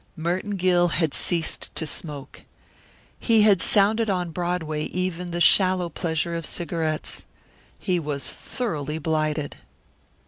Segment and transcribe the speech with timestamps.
[0.15, 2.41] Merton Gill had ceased to smoke.
[3.19, 7.27] He had sounded on Broadway even the shallow pleasure of cigarettes.
[7.77, 9.57] He was thoroughly blighted.